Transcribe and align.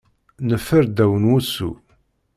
Neffer 0.47 0.83
ddaw 0.87 1.13
n 1.21 1.27
wussu. 1.29 1.69